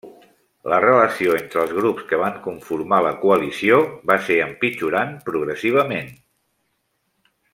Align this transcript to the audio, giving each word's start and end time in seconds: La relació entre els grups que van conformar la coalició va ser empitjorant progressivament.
La 0.71 0.77
relació 0.85 1.33
entre 1.39 1.59
els 1.63 1.73
grups 1.79 2.07
que 2.11 2.19
van 2.21 2.39
conformar 2.47 3.01
la 3.07 3.11
coalició 3.25 3.77
va 4.13 4.17
ser 4.29 4.39
empitjorant 4.47 5.15
progressivament. 5.29 6.11